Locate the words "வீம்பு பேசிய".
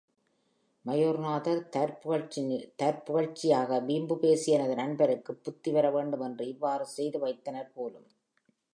3.89-4.57